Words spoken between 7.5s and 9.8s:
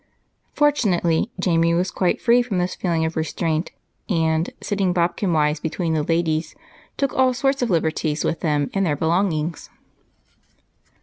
of liberties with them and their belongings.